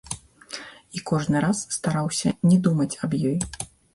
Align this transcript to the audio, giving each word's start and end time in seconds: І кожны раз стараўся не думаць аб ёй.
І 0.99 1.03
кожны 1.09 1.37
раз 1.45 1.61
стараўся 1.77 2.33
не 2.49 2.57
думаць 2.69 2.91
аб 3.09 3.17
ёй. 3.31 3.39